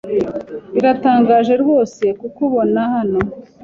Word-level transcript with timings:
Biratangaje 0.73 1.53
rwose 1.63 2.03
kukubona 2.19 2.79
hano. 2.93 3.19